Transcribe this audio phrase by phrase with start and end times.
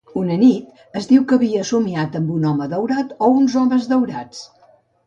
[0.19, 4.47] Una nit, es diu que havia somiat amb un home daurat o uns homes daurats.